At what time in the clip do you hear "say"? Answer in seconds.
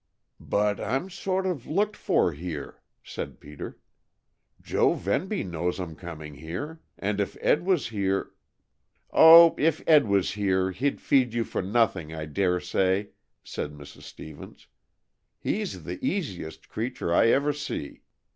12.59-13.09